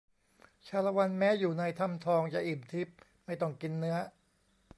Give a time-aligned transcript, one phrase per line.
[0.67, 3.97] ชาละวันแม้อยู่ในถ้ำทองจะอิ่มทิพย์ไม่ต้องกินเนื้อ